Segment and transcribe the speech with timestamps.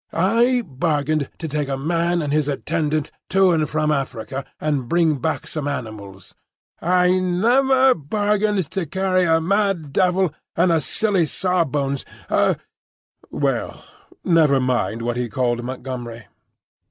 [0.13, 5.19] I bargained to take a man and his attendant to and from Arica, and bring
[5.19, 6.33] back some animals.
[6.81, 12.57] I never bargained to carry a mad devil and a silly Sawbones, a—"
[13.29, 13.85] Well,
[14.23, 16.25] never mind what he called Montgomery.